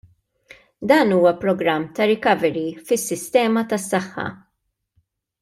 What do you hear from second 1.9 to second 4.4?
ta' recovery fis-sistema tas-saħħa.